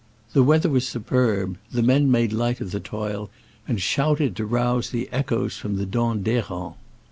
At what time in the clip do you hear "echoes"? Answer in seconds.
5.11-5.57